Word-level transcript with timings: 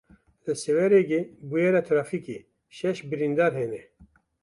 Li 0.45 0.53
Sêwregê 0.61 1.21
bûyera 1.49 1.81
trafîkê, 1.89 2.39
şeş 2.77 2.97
birîndar 3.09 3.51
hene. 3.59 3.81